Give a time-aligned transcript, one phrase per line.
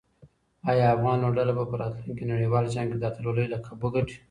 [0.69, 4.17] آیا افغان لوبډله به په راتلونکي نړیوال جام کې د اتلولۍ لقب وګټي؟